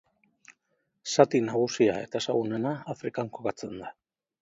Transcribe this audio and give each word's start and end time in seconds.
Zati 1.17 1.43
nagusia 1.51 1.99
eta 2.07 2.25
ezagunena, 2.25 2.75
Afrikan 2.97 3.35
kokatzen 3.39 3.81
da. 3.85 3.97